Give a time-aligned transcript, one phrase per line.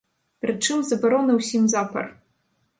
[0.45, 2.05] Прычым, забарона ўсім запар.